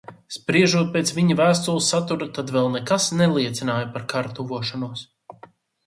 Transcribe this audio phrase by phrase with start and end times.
[0.35, 5.11] Spriežot pēc viņa vēstules satura, tad vēl nekas neliecināja par kara tuvošanos.